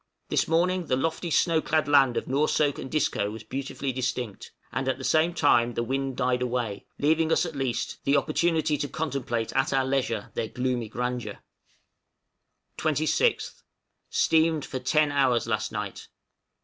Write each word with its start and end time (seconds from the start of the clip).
This 0.29 0.47
morning 0.47 0.87
the 0.87 0.95
lofty 0.95 1.29
snow 1.29 1.61
clad 1.61 1.87
land 1.87 2.17
of 2.17 2.25
Noursoak 2.27 2.79
and 2.79 2.89
Disco 2.89 3.29
was 3.29 3.43
beautifully 3.43 3.91
distinct; 3.91 4.51
and 4.71 4.87
at 4.87 4.97
the 4.97 5.03
same 5.03 5.31
time 5.31 5.75
the 5.75 5.83
wind 5.83 6.17
died 6.17 6.41
away, 6.41 6.87
leaving 6.97 7.31
us, 7.31 7.45
at 7.45 7.55
least, 7.55 8.03
the 8.03 8.17
opportunity 8.17 8.77
to 8.79 8.87
contemplate 8.89 9.53
at 9.53 9.71
our 9.73 9.85
leisure 9.85 10.31
their 10.33 10.47
gloomy 10.47 10.89
grandeur. 10.89 11.37
{CAPTAIN 12.77 12.95
YOUNG'S 13.03 13.17
JOURNEY.} 13.19 13.29
26th. 13.35 13.63
Steamed 14.09 14.65
for 14.65 14.79
ten 14.79 15.11
hours 15.11 15.45
last 15.45 15.71
night. 15.71 16.07